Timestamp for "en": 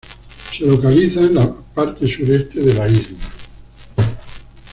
1.21-1.35